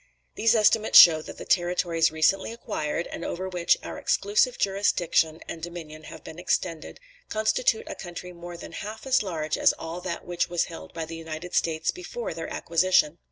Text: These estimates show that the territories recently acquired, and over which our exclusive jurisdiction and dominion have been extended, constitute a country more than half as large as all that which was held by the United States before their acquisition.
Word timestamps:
These 0.33 0.55
estimates 0.55 0.97
show 0.97 1.21
that 1.21 1.37
the 1.37 1.45
territories 1.45 2.11
recently 2.11 2.51
acquired, 2.51 3.05
and 3.05 3.23
over 3.23 3.47
which 3.47 3.77
our 3.83 3.99
exclusive 3.99 4.57
jurisdiction 4.57 5.41
and 5.47 5.61
dominion 5.61 6.05
have 6.05 6.23
been 6.23 6.39
extended, 6.39 6.99
constitute 7.29 7.87
a 7.87 7.93
country 7.93 8.33
more 8.33 8.57
than 8.57 8.71
half 8.71 9.05
as 9.05 9.21
large 9.21 9.59
as 9.59 9.73
all 9.73 10.01
that 10.01 10.25
which 10.25 10.49
was 10.49 10.63
held 10.63 10.91
by 10.95 11.05
the 11.05 11.15
United 11.15 11.53
States 11.53 11.91
before 11.91 12.33
their 12.33 12.51
acquisition. 12.51 13.19